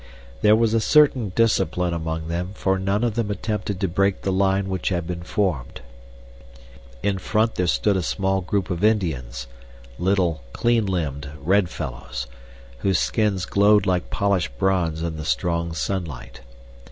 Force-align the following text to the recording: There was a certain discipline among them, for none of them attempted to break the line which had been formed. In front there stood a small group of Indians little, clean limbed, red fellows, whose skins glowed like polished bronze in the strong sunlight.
There 0.41 0.55
was 0.55 0.73
a 0.73 0.79
certain 0.79 1.29
discipline 1.35 1.93
among 1.93 2.27
them, 2.27 2.53
for 2.55 2.79
none 2.79 3.03
of 3.03 3.13
them 3.13 3.29
attempted 3.29 3.79
to 3.79 3.87
break 3.87 4.23
the 4.23 4.31
line 4.33 4.67
which 4.67 4.89
had 4.89 5.05
been 5.05 5.21
formed. 5.21 5.81
In 7.03 7.19
front 7.19 7.53
there 7.53 7.67
stood 7.67 7.95
a 7.95 8.01
small 8.01 8.41
group 8.41 8.71
of 8.71 8.83
Indians 8.83 9.45
little, 9.99 10.41
clean 10.53 10.87
limbed, 10.87 11.29
red 11.39 11.69
fellows, 11.69 12.25
whose 12.79 12.97
skins 12.97 13.45
glowed 13.45 13.85
like 13.85 14.09
polished 14.09 14.57
bronze 14.57 15.03
in 15.03 15.17
the 15.17 15.23
strong 15.23 15.71
sunlight. 15.71 16.41